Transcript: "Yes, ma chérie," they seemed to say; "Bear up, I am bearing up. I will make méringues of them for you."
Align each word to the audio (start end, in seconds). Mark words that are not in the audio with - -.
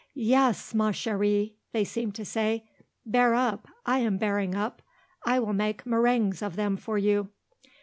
"Yes, 0.15 0.73
ma 0.73 0.89
chérie," 0.91 1.57
they 1.73 1.83
seemed 1.83 2.15
to 2.15 2.25
say; 2.25 2.67
"Bear 3.05 3.35
up, 3.35 3.67
I 3.85 3.99
am 3.99 4.17
bearing 4.17 4.55
up. 4.55 4.81
I 5.27 5.37
will 5.37 5.53
make 5.53 5.83
méringues 5.83 6.41
of 6.41 6.55
them 6.55 6.75
for 6.75 6.97
you." 6.97 7.29